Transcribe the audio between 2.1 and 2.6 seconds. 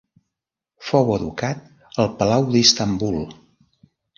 palau